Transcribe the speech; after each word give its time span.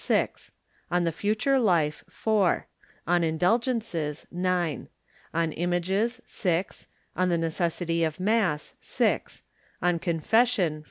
6 0.03 0.51
On 0.89 1.03
the 1.03 1.11
Future 1.11 1.59
Life.. 1.59 2.03
4 2.09 2.65
On 3.05 3.23
Indulgences... 3.23 4.25
9 4.31 4.89
On 5.31 5.51
Images 5.51 6.19
6 6.25 6.87
On 7.15 7.29
the 7.29 7.37
Necessity 7.37 8.03
of 8.03 8.19
Mass 8.19 8.73
6 8.79 9.43
On 9.83 9.99
Confession 9.99 10.79